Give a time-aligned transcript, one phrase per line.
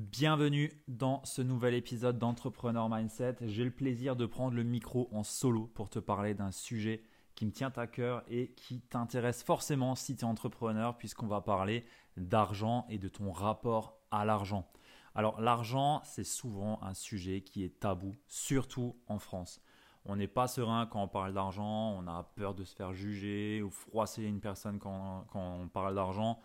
[0.00, 3.36] Bienvenue dans ce nouvel épisode d'Entrepreneur Mindset.
[3.42, 7.02] J'ai le plaisir de prendre le micro en solo pour te parler d'un sujet
[7.34, 11.42] qui me tient à cœur et qui t'intéresse forcément si tu es entrepreneur puisqu'on va
[11.42, 11.84] parler
[12.16, 14.66] d'argent et de ton rapport à l'argent.
[15.14, 19.60] Alors l'argent, c'est souvent un sujet qui est tabou, surtout en France.
[20.06, 23.60] On n'est pas serein quand on parle d'argent, on a peur de se faire juger
[23.60, 26.40] ou froisser une personne quand, quand on parle d'argent.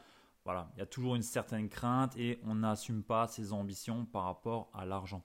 [0.46, 4.26] Voilà, il y a toujours une certaine crainte et on n'assume pas ses ambitions par
[4.26, 5.24] rapport à l'argent.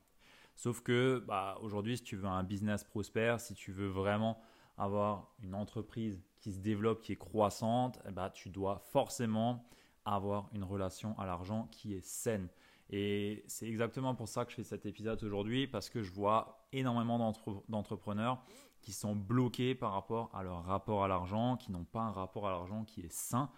[0.56, 4.40] Sauf que bah, aujourd'hui, si tu veux un business prospère, si tu veux vraiment
[4.78, 9.68] avoir une entreprise qui se développe, qui est croissante, eh bah, tu dois forcément
[10.06, 12.48] avoir une relation à l'argent qui est saine.
[12.88, 16.66] Et c'est exactement pour ça que je fais cet épisode aujourd'hui, parce que je vois
[16.72, 17.34] énormément
[17.68, 18.42] d'entrepreneurs
[18.80, 22.48] qui sont bloqués par rapport à leur rapport à l'argent, qui n'ont pas un rapport
[22.48, 23.50] à l'argent qui est sain.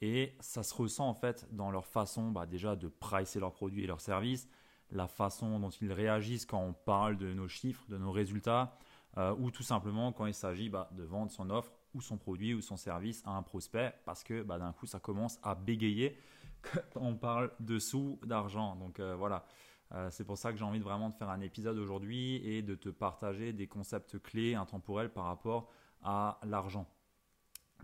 [0.00, 3.84] Et ça se ressent en fait dans leur façon bah, déjà de pricer leurs produits
[3.84, 4.48] et leurs services,
[4.90, 8.76] la façon dont ils réagissent quand on parle de nos chiffres, de nos résultats,
[9.16, 12.52] euh, ou tout simplement quand il s'agit bah, de vendre son offre ou son produit
[12.52, 16.18] ou son service à un prospect, parce que bah, d'un coup ça commence à bégayer
[16.62, 18.76] quand on parle de sous, d'argent.
[18.76, 19.46] Donc euh, voilà,
[19.92, 22.60] euh, c'est pour ça que j'ai envie de vraiment de faire un épisode aujourd'hui et
[22.60, 25.70] de te partager des concepts clés intemporels par rapport
[26.02, 26.86] à l'argent.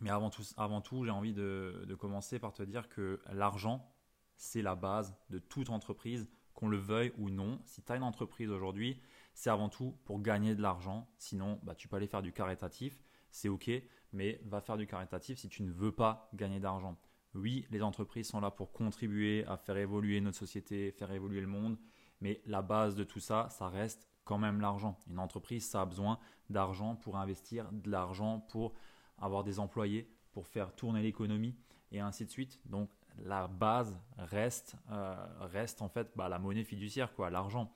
[0.01, 3.89] Mais avant tout, avant tout j'ai envie de, commencer par te dire que l'argent,
[4.37, 7.61] c'est la base de toute entreprise, qu'on le veuille ou non.
[7.65, 9.01] Si tu as une entreprise aujourd'hui,
[9.35, 11.09] c'est avant tout pour gagner de l'argent.
[11.19, 13.71] Sinon, bah, tu peux aller faire du caritatif, c'est OK,
[14.13, 16.99] mais va faire du caritatif si tu ne veux pas gagner d'argent.
[17.35, 21.47] Oui, les entreprises sont là pour contribuer à faire évoluer notre société, faire évoluer le
[21.47, 21.79] monde,
[22.21, 24.99] mais la base de tout ça, ça reste quand même l'argent.
[25.09, 26.19] Une entreprise, ça a besoin
[26.51, 28.75] d'argent pour investir, de l'argent pour
[29.23, 31.57] avoir des employés pour faire tourner l'économie
[31.91, 32.61] et ainsi de suite.
[32.67, 32.91] Donc
[33.25, 37.73] la base reste, euh, reste en fait bah, la monnaie fiduciaire, quoi, l'argent.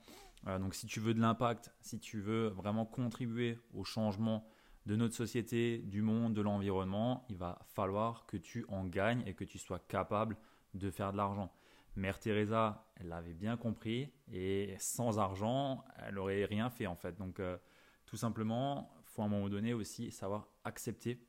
[0.47, 4.47] Euh, donc si tu veux de l'impact, si tu veux vraiment contribuer au changement
[4.85, 9.33] de notre société, du monde, de l'environnement, il va falloir que tu en gagnes et
[9.33, 10.37] que tu sois capable
[10.73, 11.51] de faire de l'argent.
[11.95, 17.17] Mère Teresa, elle l'avait bien compris et sans argent, elle n'aurait rien fait en fait.
[17.17, 17.57] Donc euh,
[18.05, 21.26] tout simplement, faut à un moment donné aussi savoir accepter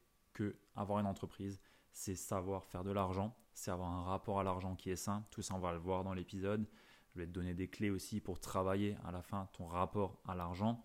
[0.75, 1.61] avoir une entreprise,
[1.93, 5.27] c'est savoir faire de l'argent, c'est avoir un rapport à l'argent qui est sain.
[5.31, 6.67] Tout ça, on va le voir dans l'épisode.
[7.11, 10.35] Je vais te donner des clés aussi pour travailler à la fin ton rapport à
[10.35, 10.85] l'argent.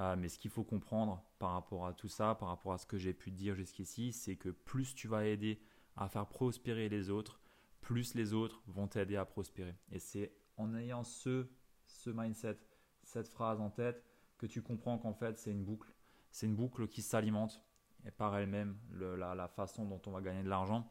[0.00, 2.86] Euh, mais ce qu'il faut comprendre par rapport à tout ça, par rapport à ce
[2.86, 5.60] que j'ai pu dire jusqu'ici, c'est que plus tu vas aider
[5.96, 7.40] à faire prospérer les autres,
[7.80, 9.76] plus les autres vont t'aider à prospérer.
[9.92, 11.46] Et c'est en ayant ce,
[11.86, 12.58] ce mindset,
[13.02, 14.02] cette phrase en tête,
[14.38, 15.94] que tu comprends qu'en fait c'est une boucle.
[16.30, 17.62] C'est une boucle qui s'alimente
[18.06, 20.90] et par elle-même la, façon dont on va gagner de l'argent.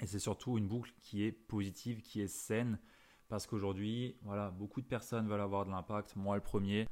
[0.00, 2.78] Et c'est surtout une boucle qui est positive, qui est saine,
[3.28, 6.16] parce qu'aujourd'hui, voilà, beaucoup de personnes veulent avoir de l'impact.
[6.16, 6.86] Moi, le premier,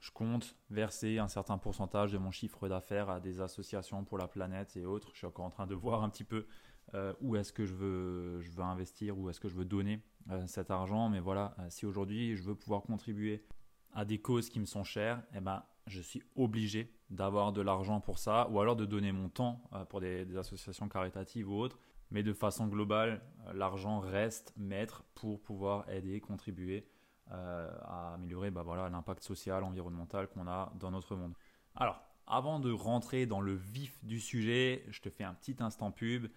[0.00, 4.28] je compte verser un certain pourcentage de mon chiffre d'affaires à des associations pour la
[4.28, 5.10] planète et autres.
[5.12, 6.46] Je suis encore en train de voir un petit peu
[6.94, 10.02] euh, où est-ce que je veux, je veux investir, où est-ce que je veux donner
[10.30, 11.08] euh, cet argent.
[11.08, 13.44] Mais voilà, euh, si aujourd'hui je veux pouvoir contribuer
[13.92, 18.00] à des causes qui me sont chères, eh ben, je suis obligé d'avoir de l'argent
[18.00, 21.78] pour ça, ou alors de donner mon temps euh, pour des, associations caritatives ou autres.
[22.10, 26.86] Mais de façon globale, euh, l'argent reste maître pour pouvoir aider, contribuer
[27.30, 31.34] euh, à améliorer bah voilà, l'impact social, environnemental qu'on a dans notre monde.
[31.76, 35.90] Alors, avant de rentrer dans le vif du sujet, je te fais un petit instant
[35.90, 36.28] pub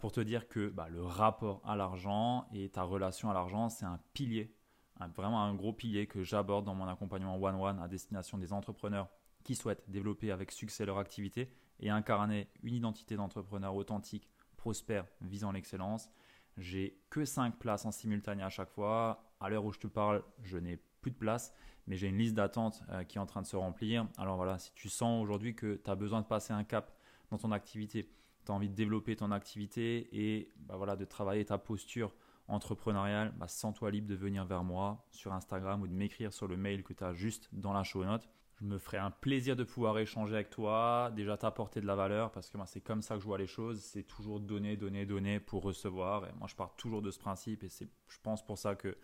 [0.00, 3.84] pour te dire que bah, le rapport à l'argent et ta relation à l'argent, c'est
[3.84, 4.56] un pilier
[5.16, 9.08] vraiment un gros pilier que j'aborde dans mon accompagnement one-one à destination des entrepreneurs
[9.46, 15.52] qui souhaitent développer avec succès leur activité et incarner une identité d'entrepreneur authentique, prospère, visant
[15.52, 16.10] l'excellence.
[16.56, 19.30] J'ai que 5 places en simultané à chaque fois.
[19.38, 21.54] À l'heure où je te parle, je n'ai plus de place,
[21.86, 24.08] mais j'ai une liste d'attente euh, qui est en train de se remplir.
[24.18, 26.98] Alors voilà, si tu sens aujourd'hui que tu as besoin de passer un cap
[27.30, 28.10] dans ton activité,
[28.44, 32.12] tu as envie de développer ton activité et bah voilà, de travailler ta posture
[32.48, 36.56] entrepreneurial, bah, sens-toi libre de venir vers moi sur Instagram ou de m'écrire sur le
[36.56, 38.28] mail que tu as juste dans la show note.
[38.60, 42.32] Je me ferai un plaisir de pouvoir échanger avec toi, déjà t'apporter de la valeur
[42.32, 45.04] parce que moi c'est comme ça que je vois les choses, c'est toujours donner, donner,
[45.04, 46.24] donner pour recevoir.
[46.26, 48.96] Et moi je pars toujours de ce principe et c'est je pense pour ça que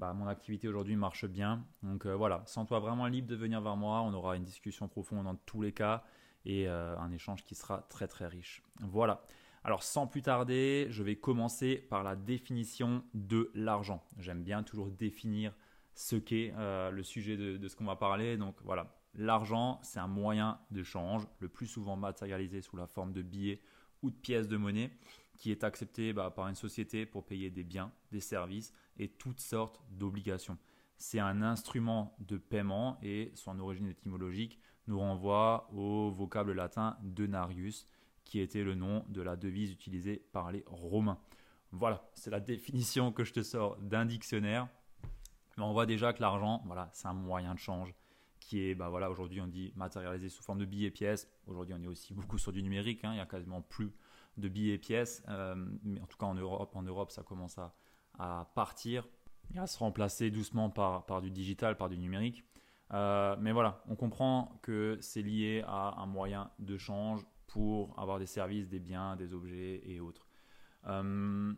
[0.00, 1.64] bah, mon activité aujourd'hui marche bien.
[1.84, 4.00] Donc voilà, sens-toi vraiment libre de venir vers moi.
[4.00, 6.02] On aura une discussion profonde dans tous les cas
[6.44, 8.64] et un échange qui sera très très riche.
[8.80, 9.22] Voilà.
[9.62, 14.02] Alors sans plus tarder, je vais commencer par la définition de l'argent.
[14.18, 15.52] J'aime bien toujours définir
[15.98, 18.36] ce qu'est euh, le sujet de, ce qu'on va parler.
[18.36, 23.12] Donc voilà, l'argent, c'est un moyen de change, le plus souvent matérialisé sous la forme
[23.12, 23.60] de billets
[24.02, 24.92] ou de pièces de monnaie,
[25.36, 29.40] qui est accepté bah, par une société pour payer des biens, des services et toutes
[29.40, 30.56] sortes d'obligations.
[30.98, 37.88] C'est un instrument de paiement et son origine étymologique nous renvoie au vocable latin denarius,
[38.24, 41.18] qui était le nom de la devise utilisée par les Romains.
[41.72, 44.68] Voilà, c'est la définition que je te sors d'un dictionnaire.
[45.58, 47.92] Mais on voit déjà que l'argent, voilà, c'est un moyen de change
[48.38, 51.28] qui est, bah voilà, aujourd'hui on dit matérialisé sous forme de billets et pièces.
[51.46, 53.10] Aujourd'hui on est aussi beaucoup sur du numérique, hein.
[53.10, 53.92] il n'y a quasiment plus
[54.36, 55.24] de billets et pièces.
[55.28, 57.74] Euh, mais en tout cas en Europe, en Europe ça commence à,
[58.18, 59.08] à partir
[59.52, 62.44] et à se remplacer doucement par, par du digital, par du numérique.
[62.92, 68.20] Euh, mais voilà, on comprend que c'est lié à un moyen de change pour avoir
[68.20, 70.26] des services, des biens, des objets et autres.
[70.86, 71.52] Euh,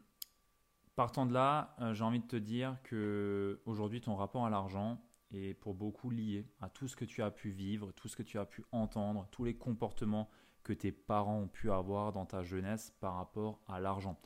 [1.01, 5.01] partant de là, euh, j'ai envie de te dire que aujourd'hui ton rapport à l'argent
[5.33, 8.23] est pour beaucoup lié à tout ce que tu as pu vivre, tout ce que
[8.23, 10.29] tu as pu entendre, tous les comportements
[10.63, 14.21] que tes parents ont pu avoir dans ta jeunesse par rapport à l'argent.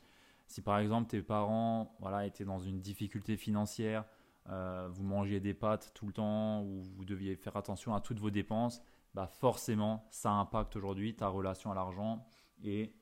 [0.48, 4.04] Si par exemple tes parents étaient dans une difficulté financière,
[4.48, 8.18] euh, vous mangiez des pâtes tout le temps ou vous deviez faire attention à toutes
[8.18, 8.82] vos dépenses,
[9.14, 12.26] bah forcément, ça impacte aujourd'hui ta relation à l'argent
[12.64, 12.96] et,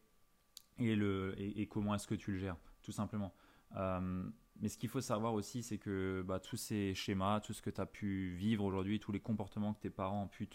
[1.71, 3.33] comment est-ce que tu le gères, tout simplement.
[3.77, 4.25] Euh,
[4.61, 7.71] mais ce qu'il faut savoir aussi, c'est que bah, tous ces schémas, tout ce que
[7.71, 10.49] tu as pu vivre aujourd'hui, tous les comportements que tes parents ont pu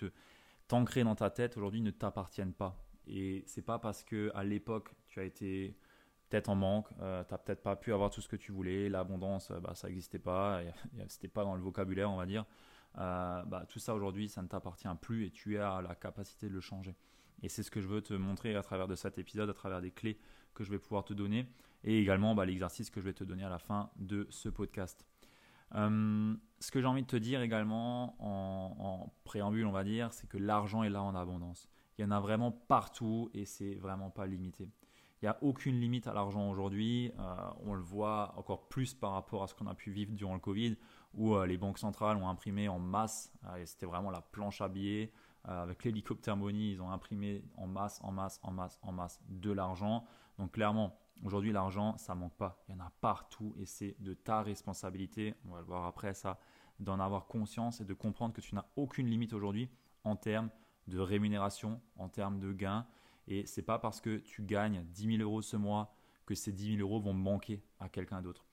[0.68, 2.78] t'ancrer dans ta tête aujourd'hui ne t'appartiennent pas.
[3.08, 5.78] Et c'est pas parce que à l'époque tu as été
[6.30, 8.90] peut-être en manque, euh, tu n'as peut-être pas pu avoir tout ce que tu voulais,
[8.90, 10.62] l'abondance, bah, ça n'existait pas,
[11.08, 12.46] c'était pas dans le vocabulaire, on va dire.
[12.98, 16.54] Euh, bah, tout ça aujourd'hui, ça ne t'appartient plus et tu as la capacité de
[16.54, 16.96] le changer.
[17.44, 19.82] Et c'est ce que je veux te montrer à travers de cet épisode, à travers
[19.82, 20.18] des clés
[20.54, 21.48] que je vais pouvoir te donner
[21.84, 25.06] et également bah, l'exercice que je vais te donner à la fin de ce podcast.
[25.76, 30.28] Euh, ce que j'ai envie de te dire également en, préambule, on va dire, c'est
[30.28, 31.70] que l'argent est là en abondance.
[31.98, 34.70] Il y en a vraiment partout et c'est vraiment pas limité.
[35.22, 37.12] Il n'y a aucune limite à l'argent aujourd'hui.
[37.20, 37.36] Euh,
[37.66, 40.40] on le voit encore plus par rapport à ce qu'on a pu vivre durant le
[40.40, 40.78] Covid,
[41.16, 44.68] où euh, les banques centrales ont imprimé en masse, et c'était vraiment la planche à
[44.68, 45.12] billets.
[45.44, 49.52] avec l'hélicoptère money, ils ont imprimé en masse, en masse, en masse, en masse de
[49.52, 50.06] l'argent.
[50.38, 52.64] Donc clairement, aujourd'hui, l'argent, ça manque pas.
[52.68, 56.14] Il y en a partout et c'est de ta responsabilité, on va le voir après
[56.14, 56.40] ça,
[56.80, 59.70] d'en avoir conscience et de comprendre que tu n'as aucune limite aujourd'hui
[60.04, 60.50] en termes
[60.88, 62.86] de rémunération, en termes de gains.
[63.28, 65.94] Et c'est pas parce que tu gagnes 10 000 euros ce mois
[66.26, 68.46] que ces 10 000 euros vont manquer à quelqu'un d'autre.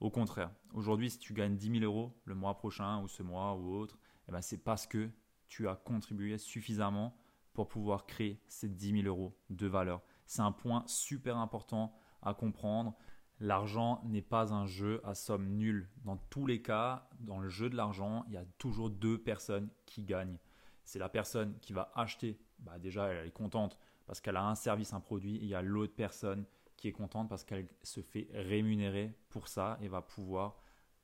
[0.00, 3.54] Au contraire, aujourd'hui, si tu gagnes 10 000 euros le mois prochain ou ce mois
[3.54, 5.08] ou autre, eh ben, c'est parce que
[5.46, 7.16] tu as contribué suffisamment
[7.52, 10.02] pour pouvoir créer ces 10 000 euros de valeur.
[10.26, 12.94] C'est un point super important à comprendre.
[13.40, 15.88] L'argent n'est pas un jeu à somme nulle.
[16.04, 19.68] Dans tous les cas, dans le jeu de l'argent, il y a toujours deux personnes
[19.86, 20.38] qui gagnent.
[20.84, 24.54] C'est la personne qui va acheter, bah déjà elle est contente parce qu'elle a un
[24.54, 26.44] service, un produit, et il y a l'autre personne
[26.76, 30.60] qui est contente parce qu'elle se fait rémunérer pour ça et va pouvoir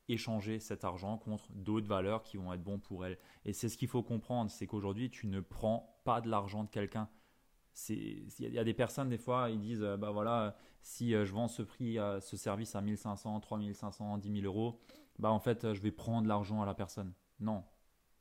[0.08, 3.18] échanger cet argent contre d'autres valeurs qui vont être bons pour elle.
[3.44, 6.70] Et c'est ce qu'il faut comprendre, c'est qu'aujourd'hui, tu ne prends pas de l'argent de
[6.70, 7.08] quelqu'un.
[7.88, 11.48] Il y a des personnes, des fois, ils disent, bah voilà, si euh, je vends
[11.48, 14.80] ce prix, ce service à 1500, 3500, 10 000 euros,
[15.18, 17.12] bah en fait, je vais prendre l'argent à la personne.
[17.40, 17.64] Non,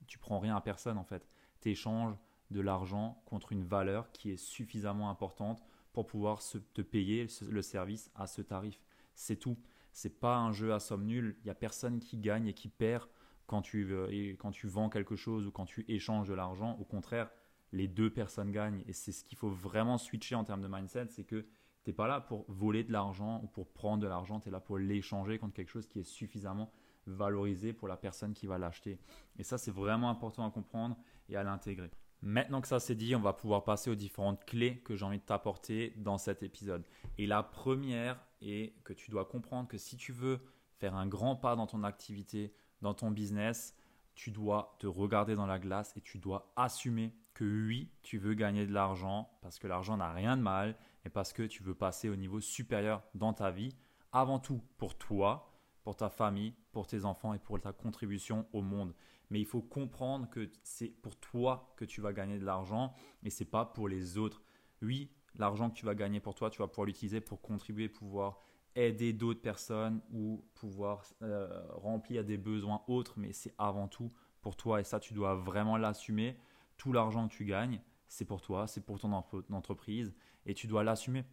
[0.07, 1.27] tu prends rien à personne en fait.
[1.61, 2.15] Tu échanges
[2.51, 6.41] de l'argent contre une valeur qui est suffisamment importante pour pouvoir
[6.73, 8.79] te payer le service à ce tarif.
[9.15, 9.57] C'est tout.
[9.91, 11.35] C'est pas un jeu à somme nulle.
[11.39, 13.07] Il n'y a personne qui gagne et qui perd
[13.47, 13.95] quand tu,
[14.37, 16.77] quand tu vends quelque chose ou quand tu échanges de l'argent.
[16.79, 17.31] Au contraire,
[17.71, 18.83] les deux personnes gagnent.
[18.87, 21.47] Et c'est ce qu'il faut vraiment switcher en termes de mindset, c'est que tu
[21.89, 24.59] n'es pas là pour voler de l'argent ou pour prendre de l'argent, tu es là
[24.59, 26.71] pour l'échanger contre quelque chose qui est suffisamment
[27.05, 28.99] valorisé pour la personne qui va l'acheter.
[29.37, 30.97] Et ça, c'est vraiment important à comprendre
[31.29, 31.89] et à l'intégrer.
[32.21, 35.19] Maintenant que ça c'est dit, on va pouvoir passer aux différentes clés que j'ai envie
[35.19, 36.83] de t'apporter dans cet épisode.
[37.17, 40.39] Et la première est que tu dois comprendre que si tu veux
[40.79, 43.75] faire un grand pas dans ton activité, dans ton business,
[44.15, 48.33] tu dois te regarder dans la glace et tu dois assumer que oui, tu veux
[48.33, 50.75] gagner de l'argent parce que l'argent n'a rien de mal
[51.05, 53.75] et parce que tu veux passer au niveau supérieur dans ta vie,
[54.11, 55.53] avant tout pour toi,
[55.83, 58.95] pour ta famille, pour tes enfants et pour ta contribution au monde.
[59.29, 63.29] Mais il faut comprendre que c'est pour toi que tu vas gagner de l'argent et
[63.29, 64.41] c'est pas pour les autres.
[64.81, 68.39] Oui, l'argent que tu vas gagner pour toi, tu vas pouvoir l'utiliser pour contribuer, pouvoir
[68.73, 74.55] aider d'autres personnes ou pouvoir euh, remplir des besoins autres, mais c'est avant tout pour
[74.55, 76.35] toi et ça, tu dois vraiment l'assumer.
[76.77, 80.13] Tout l'argent que tu gagnes, c'est pour toi, c'est pour ton entreprise
[80.45, 81.25] et tu dois l'assumer.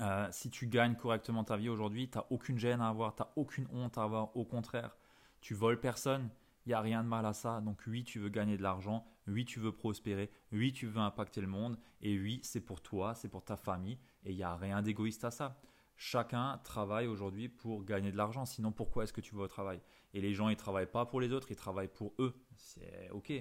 [0.00, 3.22] Euh, si tu gagnes correctement ta vie aujourd'hui, tu n'as aucune gêne à avoir, tu
[3.22, 4.36] n'as aucune honte à avoir.
[4.36, 4.96] Au contraire,
[5.40, 6.30] tu voles personne,
[6.66, 7.60] il n'y a rien de mal à ça.
[7.60, 11.40] Donc oui, tu veux gagner de l'argent, oui, tu veux prospérer, oui, tu veux impacter
[11.40, 14.54] le monde, et oui, c'est pour toi, c'est pour ta famille, et il n'y a
[14.54, 15.60] rien d'égoïste à ça.
[15.96, 19.80] Chacun travaille aujourd'hui pour gagner de l'argent, sinon pourquoi est-ce que tu vas au travail?
[20.14, 22.40] Et les gens, ils travaillent pas pour les autres, ils travaillent pour eux.
[22.54, 23.32] C'est ok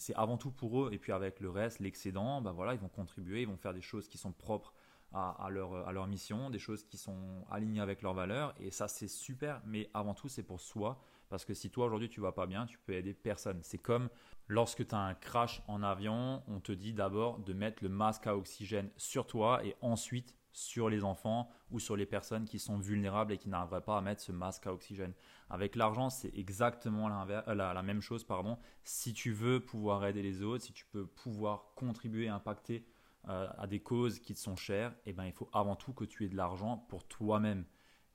[0.00, 0.90] c'est avant tout pour eux.
[0.92, 3.82] Et puis avec le reste, l'excédent, ben voilà, ils vont contribuer, ils vont faire des
[3.82, 4.72] choses qui sont propres
[5.12, 8.54] à, leur, à leur mission, des choses qui sont alignées avec leurs valeurs.
[8.60, 9.60] Et ça, c'est super.
[9.66, 11.00] Mais avant tout, c'est pour soi.
[11.28, 13.60] Parce que si toi, aujourd'hui, tu vas pas bien, tu peux aider personne.
[13.62, 14.08] C'est comme
[14.48, 18.26] lorsque tu as un crash en avion, on te dit d'abord de mettre le masque
[18.26, 22.78] à oxygène sur toi et ensuite sur les enfants ou sur les personnes qui sont
[22.78, 25.12] vulnérables et qui n'arriveraient pas à mettre ce masque à oxygène.
[25.48, 28.24] Avec l'argent, c'est exactement euh, la, la, même chose.
[28.24, 28.58] Pardon.
[28.84, 32.86] Si tu veux pouvoir aider les autres, si tu peux pouvoir contribuer, impacter
[33.28, 36.04] euh, à des causes qui te sont chères, eh ben, il faut avant tout que
[36.04, 37.64] tu aies de l'argent pour toi-même.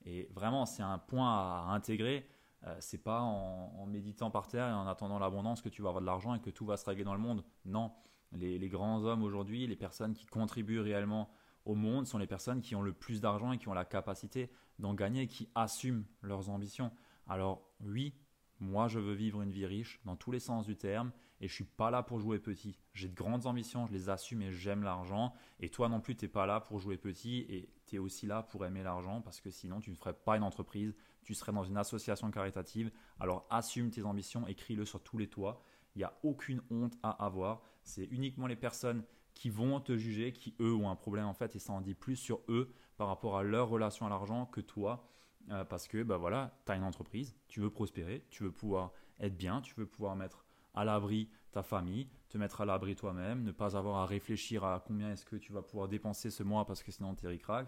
[0.06, 2.28] Et vraiment, c'est un point à intégrer.
[2.66, 6.02] Euh, c'est pas en, méditant par terre et en attendant l'abondance que tu vas avoir
[6.02, 7.44] de l'argent et que tout va se régler dans le monde.
[7.66, 7.92] Non,
[8.32, 11.30] les grands hommes aujourd'hui, les personnes qui contribuent réellement
[11.66, 14.50] au monde sont les personnes qui ont le plus d'argent et qui ont la capacité
[14.80, 16.92] d'en gagner et qui assument leurs ambitions.
[17.28, 18.14] Alors oui,
[18.60, 21.54] moi je veux vivre une vie riche dans tous les sens du terme et je
[21.54, 22.78] suis pas là pour jouer petit.
[22.94, 25.34] J'ai de grandes ambitions, je les assume et j'aime l'argent.
[25.60, 28.26] Et toi non plus, tu n'es pas là pour jouer petit et tu es aussi
[28.26, 31.52] là pour aimer l'argent parce que sinon tu ne ferais pas une entreprise, tu serais
[31.52, 32.92] dans une association caritative.
[33.20, 35.62] Alors assume tes ambitions, écris-le sur tous les toits.
[35.96, 37.62] Il n'y a aucune honte à avoir.
[37.84, 39.04] C'est uniquement les personnes
[39.36, 41.94] qui vont te juger, qui eux ont un problème en fait, et ça en dit
[41.94, 45.08] plus sur eux par rapport à leur relation à l'argent que toi.
[45.52, 48.92] Euh, parce que bah voilà, tu as une entreprise, tu veux prospérer, tu veux pouvoir
[49.20, 53.44] être bien, tu veux pouvoir mettre à l'abri ta famille, te mettre à l'abri toi-même,
[53.44, 56.66] ne pas avoir à réfléchir à combien est-ce que tu vas pouvoir dépenser ce mois
[56.66, 57.68] parce que sinon tu es ricrac.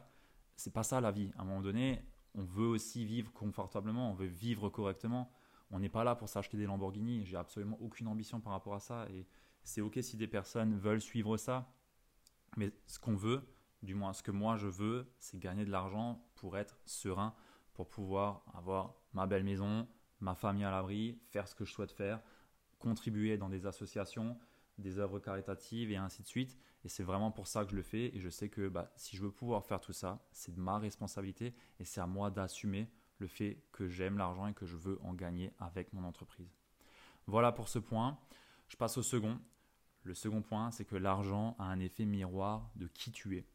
[0.55, 1.31] C'est pas ça la vie.
[1.38, 2.01] À un moment donné,
[2.33, 5.31] on veut aussi vivre confortablement, on veut vivre correctement.
[5.69, 7.25] On n'est pas là pour s'acheter des Lamborghini.
[7.25, 9.05] J'ai absolument aucune ambition par rapport à ça.
[9.12, 9.27] Et
[9.67, 11.69] c'est ok si des personnes veulent suivre ça,
[12.55, 13.41] mais ce qu'on veut,
[13.83, 17.36] du moins ce que moi je veux, c'est gagner de l'argent pour être serein,
[17.74, 19.86] pour pouvoir avoir ma belle maison,
[20.21, 22.21] ma famille à l'abri, faire ce que je souhaite faire,
[22.79, 24.39] contribuer dans des associations,
[24.77, 26.57] des œuvres caritatives et ainsi de suite.
[26.86, 28.15] Et c'est vraiment pour ça que je le fais.
[28.15, 30.79] Et je sais que bah, si je veux pouvoir faire tout ça, c'est de ma
[30.79, 34.97] responsabilité et c'est à moi d'assumer le fait que j'aime l'argent et que je veux
[35.03, 36.55] en gagner avec mon entreprise.
[37.25, 38.17] Voilà pour ce point.
[38.69, 39.38] Je passe au second.
[40.08, 43.46] Le second point, c'est que l'argent a un effet miroir de qui tu es.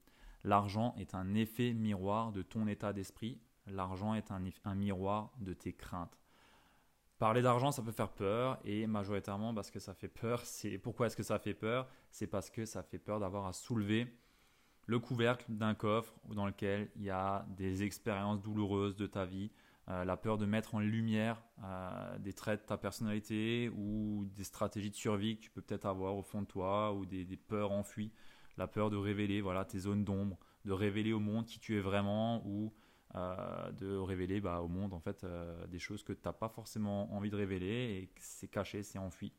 [0.45, 3.41] L'argent est un effet miroir de ton état d'esprit.
[3.67, 6.19] L'argent est un, miroir de tes craintes.
[7.19, 10.41] Parler d'argent, ça peut faire peur et majoritairement parce que ça fait peur.
[10.45, 11.89] C'est pourquoi est-ce que ça fait peur?
[12.11, 14.15] C'est parce que ça fait peur d'avoir à soulever
[14.85, 19.51] le couvercle d'un coffre dans lequel il y a des expériences douloureuses de ta vie,
[19.89, 24.45] euh, la peur de mettre en lumière euh, des traits de ta personnalité ou des
[24.45, 27.73] stratégies de survie que tu peux peut-être avoir au fond de toi ou des, peurs
[27.73, 28.13] enfuies,
[28.57, 31.81] la peur de révéler voilà, tes zones d'ombre, de révéler au monde qui tu es
[31.81, 32.73] vraiment ou
[33.17, 35.27] euh, de révéler bah, au monde en fait
[35.69, 37.67] des choses que tu n'as pas forcément envie de révéler
[38.03, 39.33] et c'est caché, c'est enfui.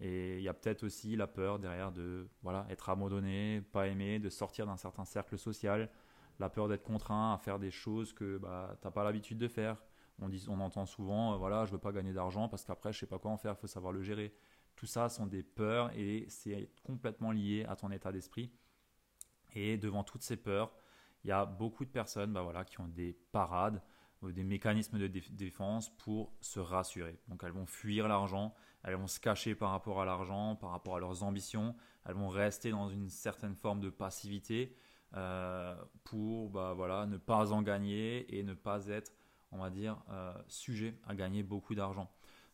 [0.00, 4.18] Et il y a peut-être aussi la peur derrière de voilà, être abandonné, pas aimé,
[4.18, 5.88] de sortir d'un certain cercle social,
[6.38, 9.48] la peur d'être contraint à faire des choses que bah, tu n'as pas l'habitude de
[9.48, 9.76] faire.
[10.20, 13.00] On, dit, on entend souvent, euh, voilà, je veux pas gagner d'argent parce qu'après, je
[13.00, 14.34] sais pas quoi en faire, il faut savoir le gérer.
[14.76, 18.52] Tout ça sont des peurs et c'est complètement lié à ton état d'esprit.
[19.54, 20.74] Et devant toutes ces peurs,
[21.22, 23.82] il y a beaucoup de personnes bah, voilà, qui ont des parades
[24.32, 27.18] des mécanismes de défense pour se rassurer.
[27.28, 30.96] Donc elles vont fuir l'argent, elles vont se cacher par rapport à l'argent, par rapport
[30.96, 31.74] à leurs ambitions,
[32.04, 34.76] elles vont rester dans une certaine forme de passivité
[36.04, 39.12] pour bah, voilà, ne pas en gagner et ne pas être,
[39.52, 42.10] on va dire, euh, sujet à gagner beaucoup d'argent.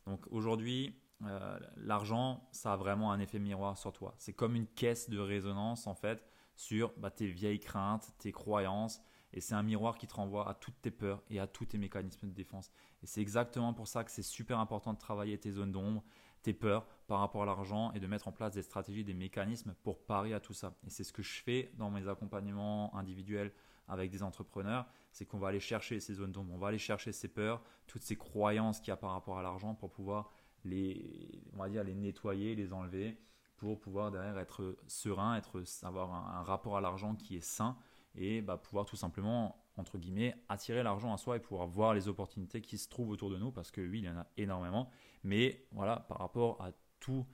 [0.07, 4.14] Donc aujourd'hui, euh, l'argent, ça a vraiment un effet miroir sur toi.
[4.19, 6.25] C'est comme une caisse de résonance en fait
[6.57, 9.00] sur bah, tes vieilles craintes, tes croyances,
[9.33, 11.79] et c'est un miroir qui te renvoie à toutes tes peurs et à tous tes
[11.79, 12.71] mécanismes de défense.
[13.02, 16.02] Et c'est exactement pour ça que c'est super important de travailler tes zones d'ombre,
[16.42, 19.75] tes peurs par rapport à l'argent et de mettre en place des stratégies, des mécanismes
[19.82, 20.75] pour parer à tout ça.
[20.87, 23.52] Et c'est ce que je fais dans mes accompagnements individuels
[23.88, 27.11] avec des entrepreneurs, c'est qu'on va aller chercher ces zones d'ombre, on va aller chercher
[27.11, 30.30] ces peurs, toutes ces croyances qu'il y a par rapport à l'argent pour pouvoir
[30.64, 33.18] les, on va dire, les nettoyer, les enlever
[33.56, 37.76] pour pouvoir derrière être serein, être, avoir un rapport à l'argent qui est sain
[38.14, 42.08] et bah, pouvoir tout simplement entre guillemets, attirer l'argent à soi et pouvoir voir les
[42.08, 44.90] opportunités qui se trouvent autour de nous, parce que oui, il y en a énormément,
[45.24, 47.26] mais voilà, par rapport à tout,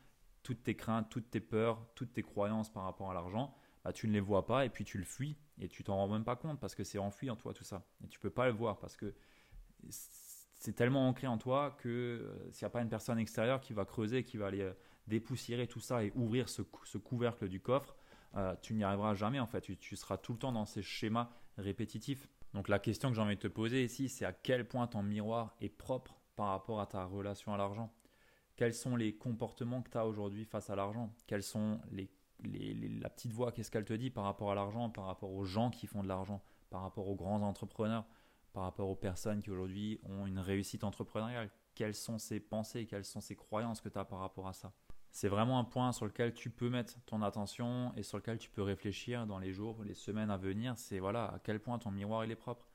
[0.42, 4.08] toutes tes craintes, toutes tes peurs, toutes tes croyances par rapport à l'argent, bah, tu
[4.08, 6.36] ne les vois pas et puis tu le fuis et tu t'en rends même pas
[6.36, 7.86] compte parce que c'est enfui en toi tout ça.
[8.04, 9.14] Et tu peux pas le voir parce que
[9.88, 13.72] c'est tellement ancré en toi que euh, s'il n'y a pas une personne extérieure qui
[13.72, 14.72] va creuser, qui va aller euh,
[15.06, 16.62] dépoussiérer tout ça et ouvrir ce,
[16.98, 17.94] couvercle du coffre,
[18.34, 19.60] euh, tu n'y arriveras jamais en fait.
[19.78, 22.28] Tu, seras tout le temps dans ces schémas répétitifs.
[22.54, 25.02] Donc la question que j'ai envie de te poser ici, c'est à quel point ton
[25.02, 27.92] miroir est propre par rapport à ta relation à l'argent?
[28.56, 31.12] Quels sont les comportements que tu as aujourd'hui face à l'argent?
[31.26, 32.10] Quelles sont les,
[33.00, 33.52] la petite voix?
[33.52, 36.08] Qu'est-ce qu'elle te dit par rapport à l'argent, par rapport aux gens qui font de
[36.08, 38.06] l'argent, par rapport aux grands entrepreneurs,
[38.52, 41.50] par rapport aux personnes qui aujourd'hui ont une réussite entrepreneuriale?
[41.74, 44.72] Quelles sont ces pensées, quelles sont ces croyances que tu as par rapport à ça?
[45.12, 48.50] C'est vraiment un point sur lequel tu peux mettre ton attention et sur lequel tu
[48.50, 50.74] peux réfléchir dans les jours, les semaines à venir.
[50.76, 52.68] C'est voilà à quel point ton miroir est propre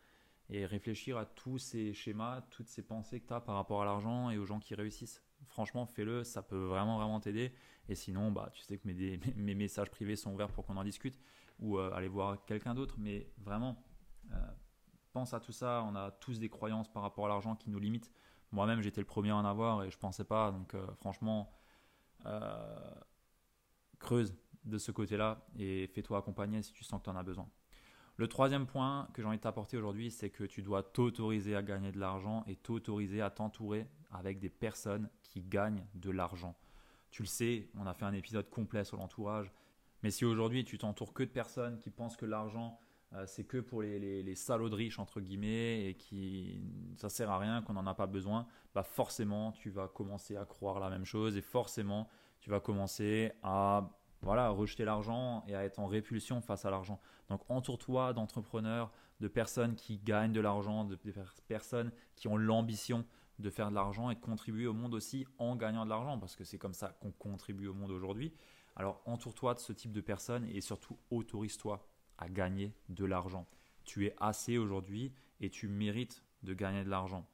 [0.49, 3.85] et réfléchir à tous ces schémas, toutes ces pensées que tu as par rapport à
[3.85, 5.23] l'argent et aux gens qui réussissent.
[5.47, 7.53] Franchement, fais-le, ça peut vraiment vraiment t'aider.
[7.89, 10.83] Et sinon, bah, tu sais que mes, mes, messages privés sont ouverts pour qu'on en
[10.83, 11.19] discute
[11.59, 12.95] ou euh, aller voir quelqu'un d'autre.
[12.97, 13.83] Mais vraiment,
[14.31, 14.35] euh,
[15.11, 15.85] pense à tout ça.
[15.87, 18.11] On a tous des croyances par rapport à l'argent qui nous limitent.
[18.51, 20.51] Moi-même, j'étais le premier à en avoir et je pensais pas.
[20.51, 21.51] Donc, euh, franchement,
[22.25, 22.95] euh,
[23.99, 24.35] creuse
[24.65, 27.49] de ce côté-là et fais-toi accompagner si tu sens que tu en as besoin.
[28.17, 31.63] Le troisième point que j'ai envie de t'apporter aujourd'hui, c'est que tu dois t'autoriser à
[31.63, 36.55] gagner de l'argent et t'autoriser à t'entourer avec des personnes qui gagnent de l'argent.
[37.09, 39.51] Tu le sais, on a fait un épisode complet sur l'entourage.
[40.03, 42.79] Mais si aujourd'hui tu t'entoures que de personnes qui pensent que l'argent
[43.25, 46.63] c'est que pour les, salauds de riches entre guillemets et qui
[46.95, 50.45] ça sert à rien, qu'on n'en a pas besoin, bah forcément tu vas commencer à
[50.45, 52.07] croire la même chose et forcément
[52.39, 53.89] tu vas commencer à
[54.21, 56.99] voilà, rejeter l'argent et à être en répulsion face à l'argent.
[57.29, 60.97] Donc entoure-toi d'entrepreneurs, de personnes qui gagnent de l'argent, de,
[61.47, 63.05] personnes qui ont l'ambition
[63.39, 66.35] de faire de l'argent et de contribuer au monde aussi en gagnant de l'argent, parce
[66.35, 68.33] que c'est comme ça qu'on contribue au monde aujourd'hui.
[68.75, 71.87] Alors entoure-toi de ce type de personnes et surtout autorise-toi
[72.21, 73.45] à gagner de l'argent.
[73.83, 77.27] Tu es assez aujourd'hui et tu mérites de gagner de l'argent.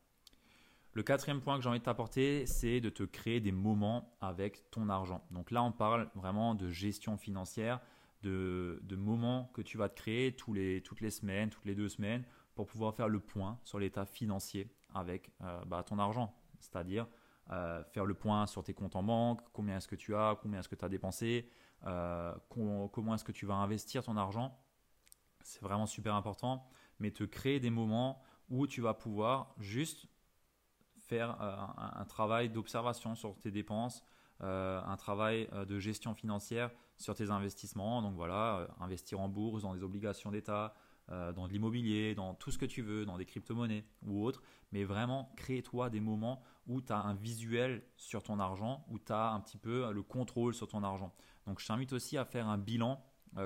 [0.94, 4.72] Le quatrième point que j'ai envie de t'apporter, c'est de te créer des moments avec
[4.72, 5.24] ton argent.
[5.30, 7.80] Donc là, on parle vraiment de gestion financière,
[8.24, 11.90] de, moments que tu vas te créer tous les, toutes les semaines, toutes les deux
[11.90, 12.24] semaines,
[12.56, 16.34] pour pouvoir faire le point sur l'état financier avec euh, bah, ton argent.
[16.60, 17.06] C'est-à-dire
[17.52, 20.62] euh, faire le point sur tes comptes en banque, combien est-ce que tu as, combien
[20.62, 21.48] est-ce que tu as dépensé,
[21.86, 24.58] euh, comment est-ce que tu vas investir ton argent
[25.48, 26.68] c'est vraiment super important,
[27.00, 30.08] mais te créer des moments où tu vas pouvoir juste
[30.98, 34.04] faire euh, un, travail d'observation sur tes dépenses,
[34.42, 38.02] euh, un travail euh, de gestion financière sur tes investissements.
[38.02, 40.74] Donc voilà, investir en bourse, dans des obligations d'État,
[41.10, 44.42] dans de l'immobilier, dans tout ce que tu veux, dans des crypto-monnaies ou autres.
[44.74, 49.14] Mais vraiment, crée-toi des moments où tu as un visuel sur ton argent, où tu
[49.14, 51.16] as un petit peu le contrôle sur ton argent.
[51.46, 53.02] Donc je t'invite aussi à faire un bilan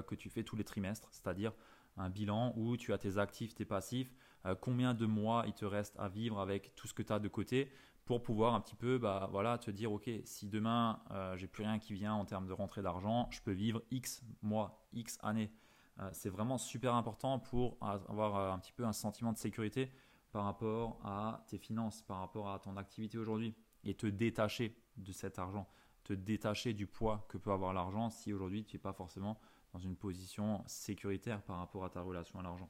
[0.07, 1.53] que tu fais tous les trimestres, c'est-à-dire
[1.97, 4.13] un bilan où tu as tes actifs, tes passifs,
[4.45, 7.19] euh, combien de mois il te reste à vivre avec tout ce que tu as
[7.19, 7.71] de côté
[8.05, 11.63] pour pouvoir un petit peu bah, voilà, te dire ok si demain euh, j'ai plus
[11.63, 15.51] rien qui vient en termes de rentrée d'argent, je peux vivre X mois, X années.
[15.99, 19.91] Euh, c'est vraiment super important pour avoir un petit peu un sentiment de sécurité
[20.31, 25.11] par rapport à tes finances, par rapport à ton activité aujourd'hui et te détacher de
[25.11, 25.67] cet argent,
[26.03, 29.37] te détacher du poids que peut avoir l'argent si aujourd'hui tu n'es pas forcément
[29.73, 32.69] dans une position sécuritaire par rapport à ta relation à l'argent.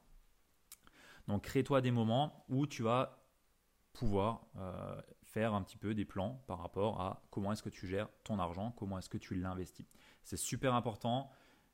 [1.28, 3.22] Donc crée-toi des moments où tu vas
[3.92, 7.86] pouvoir euh, faire un petit peu des plans par rapport à comment est-ce que tu
[7.86, 9.86] gères ton argent, comment est-ce que tu l'investis.
[10.24, 11.30] C'est super important.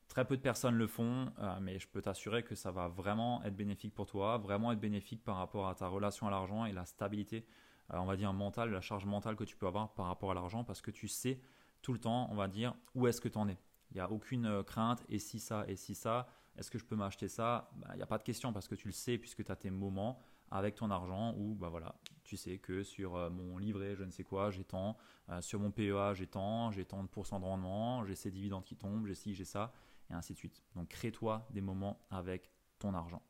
[0.07, 3.43] Très peu de personnes le font, euh, mais je peux t'assurer que ça va vraiment
[3.43, 6.71] être bénéfique pour toi, vraiment être bénéfique par rapport à ta relation à l'argent et
[6.71, 7.45] la stabilité,
[7.93, 10.33] euh, on va dire mentale, la charge mentale que tu peux avoir par rapport à
[10.33, 11.39] l'argent, parce que tu sais
[11.81, 13.57] tout le temps, on va dire, où est-ce que tu en es.
[13.91, 16.85] Il n'y a aucune euh, crainte, et si ça, et si ça, est-ce que je
[16.85, 17.71] peux m'acheter ça?
[17.77, 19.55] Bah, Il n'y a pas de question parce que tu le sais puisque tu as
[19.55, 20.19] tes moments
[20.51, 24.11] avec ton argent où bah voilà, tu sais que sur euh, mon livret, je ne
[24.11, 24.97] sais quoi, j'ai tant,
[25.29, 28.63] euh, sur mon PEA, j'ai tant, j'ai tant de pourcents de rendement, j'ai ces dividendes
[28.63, 29.71] qui tombent, j'ai ci, j'ai ça,
[30.09, 30.63] et ainsi de suite.
[30.75, 33.21] Donc crée-toi des moments avec ton argent.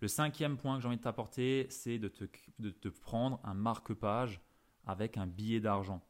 [0.00, 4.40] Le cinquième point que j'ai envie de t'apporter, c'est de te prendre un marque-page
[4.86, 6.00] avec un billet d'argent.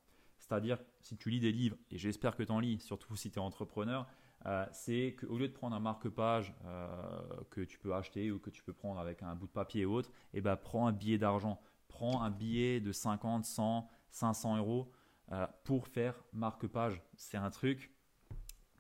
[0.50, 3.38] C'est-à-dire, si tu lis des livres, et j'espère que tu en lis, surtout si tu
[3.38, 4.08] es entrepreneur,
[4.46, 8.50] euh, c'est qu'au lieu de prendre un marque-page euh, que tu peux acheter ou que
[8.50, 11.18] tu peux prendre avec un bout de papier et autres, eh ben, prends un billet
[11.18, 11.60] d'argent.
[11.86, 14.90] Prends un billet de 50, 100, 500 euros
[15.30, 17.00] euh, pour faire marque-page.
[17.14, 17.94] C'est un truc,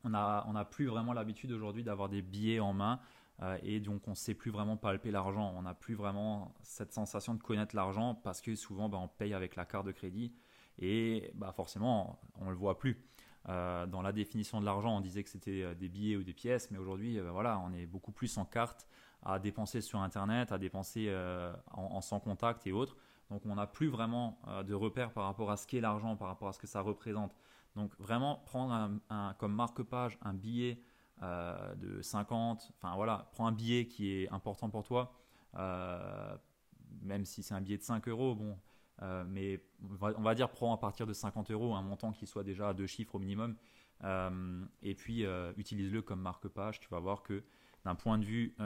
[0.02, 2.98] on n'a on a plus vraiment l'habitude aujourd'hui d'avoir des billets en main.
[3.42, 5.54] Euh, et donc on ne sait plus vraiment palper l'argent.
[5.56, 9.34] On n'a plus vraiment cette sensation de connaître l'argent parce que souvent bah, on paye
[9.34, 10.34] avec la carte de crédit
[10.78, 13.04] et bah, forcément on ne le voit plus.
[13.48, 16.34] Euh, dans la définition de l'argent, on disait que c'était euh, des billets ou des
[16.34, 18.86] pièces, mais aujourd'hui, voilà, on est beaucoup plus en carte
[19.22, 21.14] à dépenser sur Internet, à dépenser
[21.72, 22.96] en, sans contact et autres.
[23.28, 26.48] Donc on n'a plus vraiment de repères par rapport à ce qu'est l'argent, par rapport
[26.48, 27.36] à ce que ça représente.
[27.76, 30.80] Donc vraiment prendre un, comme marque-page un billet
[31.22, 35.12] euh, de 50, enfin voilà, prends un billet qui est important pour toi,
[35.56, 36.34] euh,
[37.02, 38.58] même si c'est un billet de 5 euros, bon,
[39.02, 39.60] euh, mais
[40.00, 42.74] on va, dire prends à partir de 50 euros un montant qui soit déjà à
[42.74, 43.56] deux chiffres au minimum,
[44.82, 45.26] et puis
[45.58, 47.44] utilise-le comme marque-page, tu vas voir que
[47.84, 48.56] d'un point de vue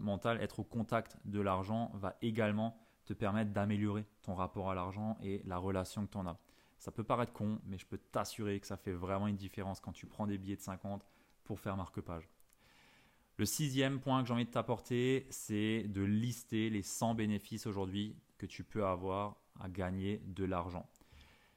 [0.00, 5.16] mental, être au contact de l'argent va également te permettre d'améliorer ton rapport à l'argent
[5.22, 6.38] et la relation que tu en as.
[6.78, 9.92] Ça peut paraître con, mais je peux t'assurer que ça fait vraiment une différence quand
[9.92, 11.04] tu prends des billets de 50
[11.44, 12.28] pour faire marque-page.
[13.36, 18.16] Le sixième point que j'ai envie de t'apporter, c'est de lister les 100 bénéfices aujourd'hui
[18.38, 20.88] que tu peux avoir à gagner de l'argent.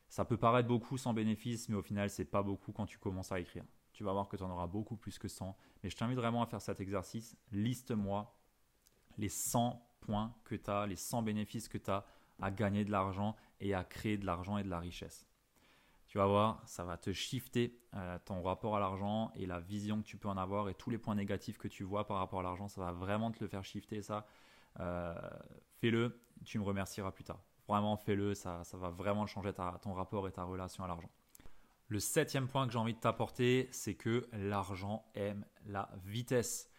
[0.10, 3.32] Ça peut paraître beaucoup sans bénéfices, mais au final, c'est pas beaucoup quand tu commences
[3.32, 3.64] à écrire.
[3.94, 5.56] Tu vas voir que tu en auras beaucoup plus que 100.
[5.82, 7.36] Mais je t'invite vraiment à faire cet exercice.
[7.52, 8.36] Liste-moi
[9.18, 12.06] les 100 points que tu as, les 100 bénéfices que tu as
[12.42, 15.28] à gagner de l'argent et à créer de l'argent et de la richesse.
[16.08, 20.02] Tu vas voir, ça va te shifter euh, ton rapport à l'argent et la vision
[20.02, 22.42] que tu peux en avoir et tous les points négatifs que tu vois par rapport
[22.42, 24.28] à l'argent, ça va vraiment te le faire shifter ça.
[24.80, 25.16] Euh,
[25.80, 27.42] fais-le, tu me remercieras plus tard.
[27.68, 31.10] Vraiment fais-le, ça, ça va vraiment changer ton rapport et ta relation à l'argent.
[31.88, 36.70] Le septième point que j'ai envie de t'apporter, c'est que l'argent aime la vitesse.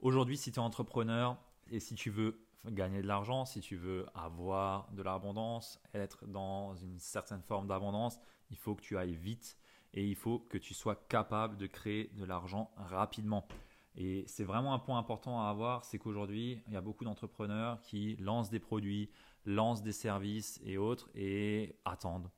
[0.00, 1.36] Aujourd'hui, si tu es entrepreneur
[1.70, 6.74] et si tu veux gagner de l'argent, si tu veux avoir de l'abondance, être dans
[6.74, 8.18] une certaine forme d'abondance,
[8.50, 9.56] il faut que tu ailles vite
[9.94, 13.46] et il faut que tu sois capable de créer de l'argent rapidement.
[13.94, 17.80] Et c'est vraiment un point important à avoir, c'est qu'aujourd'hui, il y a beaucoup d'entrepreneurs
[17.80, 19.10] qui lancent des produits,
[19.46, 22.30] lancent des services et autres et attendent,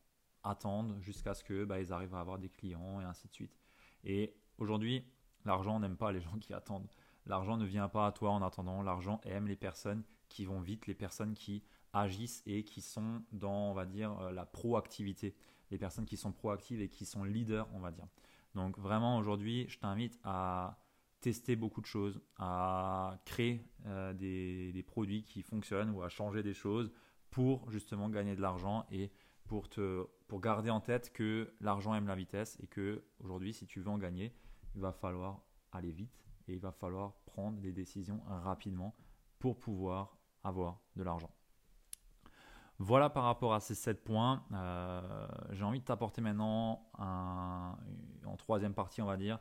[0.44, 3.59] attendent jusqu'à ce que bah, ils arrivent à avoir des clients et ainsi de suite.
[4.05, 5.05] Et aujourd'hui,
[5.44, 6.88] l'argent n'aime pas les gens qui attendent.
[7.27, 8.83] L'argent ne vient pas à toi en attendant.
[8.83, 13.71] L'argent aime les personnes qui vont vite, les personnes qui agissent et qui sont dans,
[13.71, 15.35] on va dire, euh, la proactivité.
[15.71, 18.07] Les personnes qui sont proactives et qui sont leaders, on va dire.
[18.55, 20.79] Donc vraiment aujourd'hui, je t'invite à
[21.20, 26.54] tester beaucoup de choses, à créer euh, des, produits qui fonctionnent ou à changer des
[26.54, 26.92] choses
[27.31, 29.11] pour justement gagner de l'argent et
[29.44, 33.66] pour, te, pour garder en tête que l'argent aime la vitesse et que aujourd'hui, si
[33.66, 34.35] tu veux en gagner,
[34.74, 38.94] il va falloir aller vite et il va falloir prendre des décisions rapidement
[39.38, 41.31] pour pouvoir avoir de l'argent.
[42.78, 44.44] Voilà par rapport à ces 7 points.
[44.52, 49.40] Euh, j'ai envie de t'apporter maintenant en troisième partie, on va dire,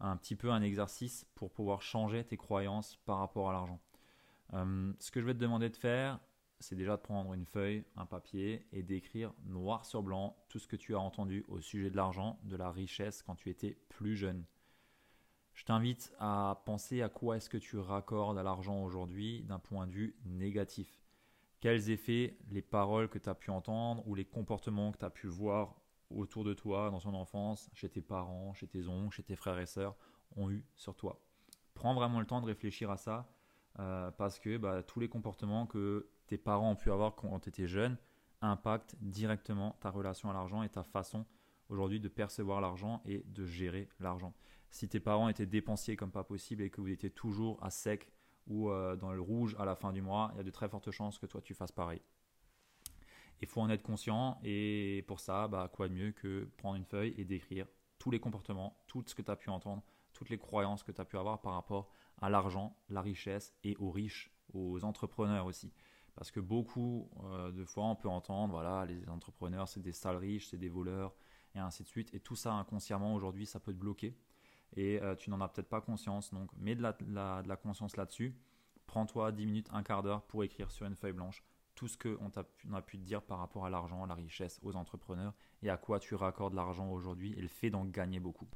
[0.00, 3.80] un petit peu un exercice pour pouvoir changer tes croyances par rapport à l'argent.
[4.54, 6.20] Euh, ce que je vais te demander de faire,
[6.60, 10.66] c'est déjà de prendre une feuille, un papier et d'écrire noir sur blanc tout ce
[10.66, 14.16] que tu as entendu au sujet de l'argent, de la richesse quand tu étais plus
[14.16, 14.44] jeune.
[15.54, 19.86] Je t'invite à penser à quoi est-ce que tu raccordes à l'argent aujourd'hui d'un point
[19.86, 21.02] de vue négatif.
[21.60, 25.10] Quels effets les paroles que tu as pu entendre ou les comportements que tu as
[25.10, 25.77] pu voir
[26.10, 29.58] autour de toi dans ton enfance, chez tes parents, chez tes oncles, chez tes frères
[29.58, 29.96] et sœurs,
[30.36, 31.20] ont eu sur toi.
[31.74, 33.30] Prends vraiment le temps de réfléchir à ça
[33.78, 37.48] euh, parce que bah, tous les comportements que tes parents ont pu avoir quand tu
[37.48, 37.96] étais jeune
[38.40, 41.26] impactent directement ta relation à l'argent et ta façon
[41.68, 44.32] aujourd'hui de percevoir l'argent et de gérer l'argent.
[44.70, 48.10] Si tes parents étaient dépensiers comme pas possible et que vous étiez toujours à sec
[48.46, 50.68] ou euh, dans le rouge à la fin du mois, il y a de très
[50.68, 52.00] fortes chances que toi tu fasses pareil.
[53.40, 56.84] Il faut en être conscient et pour ça, bah, quoi de mieux que prendre une
[56.84, 57.66] feuille et d'écrire
[57.98, 61.00] tous les comportements, tout ce que tu as pu entendre, toutes les croyances que tu
[61.00, 65.72] as pu avoir par rapport à l'argent, la richesse et aux riches, aux entrepreneurs aussi.
[66.16, 70.16] Parce que beaucoup euh, de fois, on peut entendre, voilà, les entrepreneurs, c'est des sales
[70.16, 71.14] riches, c'est des voleurs,
[71.54, 72.12] et ainsi de suite.
[72.12, 74.16] Et tout ça inconsciemment aujourd'hui, ça peut te bloquer.
[74.76, 76.34] Et euh, tu n'en as peut-être pas conscience.
[76.34, 78.36] Donc mets de la, de la conscience là-dessus.
[78.86, 81.44] Prends-toi 10 minutes, un quart d'heure pour écrire sur une feuille blanche
[81.78, 84.74] tout ce qu'on a, a, pu te dire par rapport à l'argent, la richesse, aux
[84.74, 88.48] entrepreneurs et à quoi tu raccordes l'argent aujourd'hui et le fait d'en gagner beaucoup.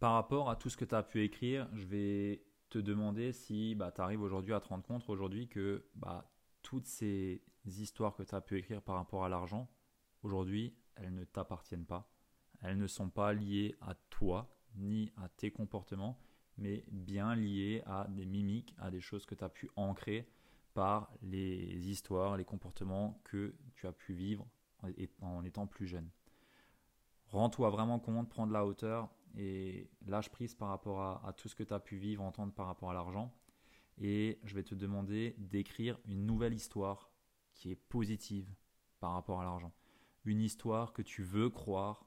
[0.00, 3.74] Par rapport à tout ce que tu as pu écrire, je vais te demander si
[3.74, 8.22] bah, tu arrives aujourd'hui à te rendre compte aujourd'hui que bah, toutes ces histoires que
[8.22, 9.70] tu as pu écrire par rapport à l'argent,
[10.22, 12.12] aujourd'hui, elles ne t'appartiennent pas.
[12.60, 16.20] Elles ne sont pas liées à toi ni à tes comportements,
[16.58, 20.28] mais bien liées à des mimiques, à des choses que tu as pu ancrer
[20.74, 24.46] par les histoires, les comportements que tu as pu vivre
[25.20, 26.08] en étant plus jeune.
[27.28, 31.54] Rends-toi vraiment compte, prends de la hauteur et lâche prise par rapport à, tout ce
[31.54, 33.34] que tu as pu vivre, entendre par rapport à l'argent.
[33.98, 37.10] et je vais te demander d'écrire une nouvelle histoire
[37.54, 38.48] qui est positive
[39.00, 39.72] par rapport à l'argent.
[40.24, 42.06] Une histoire que tu veux croire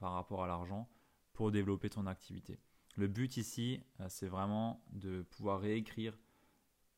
[0.00, 0.88] par rapport à l'argent
[1.32, 2.58] pour développer ton activité.
[2.96, 6.18] Le but ici, euh, c'est vraiment de pouvoir réécrire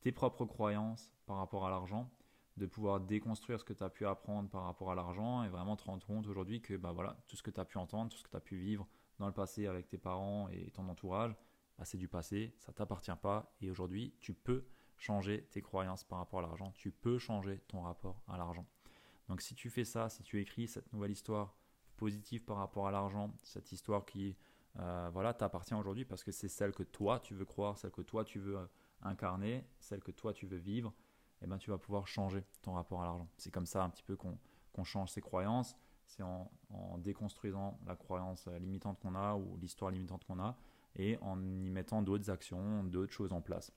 [0.02, 2.10] tes propres croyances par rapport à l'argent,
[2.56, 5.76] de pouvoir déconstruire ce que tu as pu apprendre par rapport à l'argent et vraiment
[5.76, 8.18] te rendre compte aujourd'hui que bah voilà, tout ce que tu as pu entendre, tout
[8.18, 8.86] ce que tu as pu vivre
[9.18, 11.34] dans le passé avec tes parents et ton entourage,
[11.78, 14.66] bah, c'est du passé, ça t'appartient pas et aujourd'hui tu peux
[14.98, 18.66] changer tes croyances par rapport à l'argent, tu peux changer ton rapport à l'argent.
[19.28, 21.56] Donc si tu fais ça, si tu écris cette nouvelle histoire
[21.96, 24.36] positive par rapport à l'argent, cette histoire qui
[24.78, 28.02] euh, voilà, t'appartient aujourd'hui parce que c'est celle que toi tu veux croire, celle que
[28.02, 28.66] toi tu veux euh,
[29.02, 30.92] incarner, celle que toi tu veux vivre,
[31.42, 33.28] eh ben tu vas pouvoir changer ton rapport à l'argent.
[33.36, 36.50] C'est comme ça un petit peu qu'on change ses croyances, c'est en,
[36.98, 40.56] déconstruisant la croyance euh, limitante qu'on a ou l'histoire limitante qu'on a
[40.96, 43.72] et en y mettant d'autres actions, d'autres choses en place.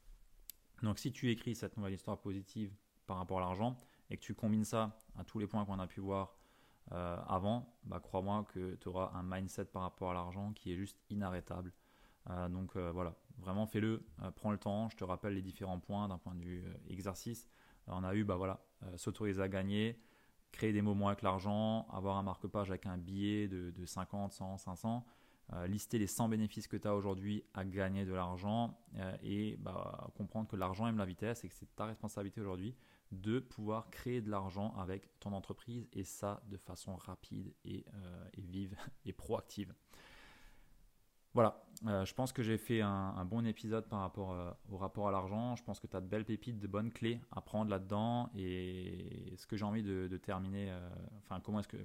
[0.83, 2.73] Donc si tu écris cette nouvelle histoire positive
[3.07, 3.77] par rapport à l'argent
[4.09, 6.35] et que tu combines ça à tous les points qu'on a pu voir
[6.91, 10.75] euh, avant, bah, crois-moi que tu auras un mindset par rapport à l'argent qui est
[10.75, 11.71] juste inarrêtable.
[12.29, 14.89] Euh, donc voilà, vraiment fais-le, prends le temps.
[14.89, 17.47] Je te rappelle les différents points d'un point de vue exercice.
[17.87, 19.99] on a eu bah, voilà, s'autoriser à gagner,
[20.51, 24.57] créer des moments avec l'argent, avoir un marque-page avec un billet de, de 50, 100,
[24.57, 25.05] 500.
[25.67, 28.77] lister les 100 bénéfices que tu as aujourd'hui à gagner de l'argent
[29.23, 32.75] et bah, comprendre que l'argent aime la vitesse et que c'est ta responsabilité aujourd'hui
[33.11, 38.29] de pouvoir créer de l'argent avec ton entreprise et ça de façon rapide et, euh,
[38.37, 39.73] vive et proactive.
[41.35, 45.09] Voilà, euh, je pense que j'ai fait un, bon épisode par rapport euh, au rapport
[45.09, 45.57] à l'argent.
[45.57, 48.29] Je pense que tu as de belles pépites, de bonnes clés à prendre là-dedans.
[48.37, 50.73] Et ce que j'ai envie de, terminer,
[51.17, 51.77] enfin, comment est-ce que.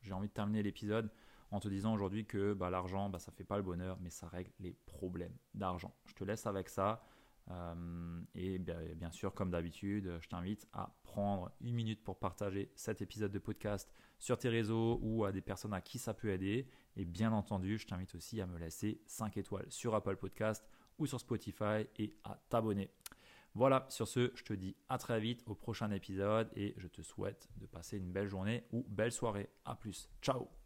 [0.00, 1.10] j'ai envie de terminer l'épisode
[1.50, 4.28] en te disant aujourd'hui que bah, l'argent, bah, ça fait pas le bonheur, mais ça
[4.28, 5.94] règle les problèmes d'argent.
[6.06, 7.04] Je te laisse avec ça.
[7.50, 13.02] Euh, et bien, sûr, comme d'habitude, je t'invite à prendre une minute pour partager cet
[13.02, 16.68] épisode de podcast sur tes réseaux ou à des personnes à qui ça peut aider.
[16.96, 21.06] Et bien entendu, je t'invite aussi à me laisser 5 étoiles sur Apple Podcast ou
[21.06, 22.90] sur Spotify et à t'abonner.
[23.54, 27.00] Voilà, sur ce, je te dis à très vite au prochain épisode et je te
[27.00, 29.48] souhaite de passer une belle journée ou belle soirée.
[29.64, 30.10] A plus.
[30.20, 30.65] Ciao